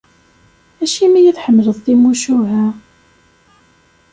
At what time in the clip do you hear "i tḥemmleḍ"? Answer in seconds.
1.23-1.77